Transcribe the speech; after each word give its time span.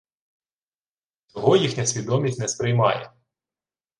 Цього 1.27 1.57
їхня 1.57 1.85
свідомість 1.85 2.39
не 2.39 2.47
сприймає 2.47 3.13